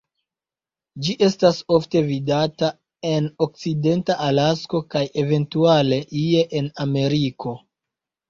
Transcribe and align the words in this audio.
Ĝi 1.07 1.15
estas 1.25 1.57
ofte 1.75 2.01
vidata 2.07 2.69
en 3.11 3.27
okcidenta 3.47 4.17
Alasko 4.29 4.81
kaj 4.95 5.03
eventuale 5.25 5.99
ie 6.23 6.43
en 6.61 6.73
Ameriko. 6.87 7.55